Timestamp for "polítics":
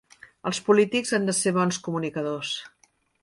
0.69-1.11